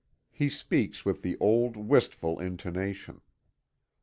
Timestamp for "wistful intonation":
1.77-3.21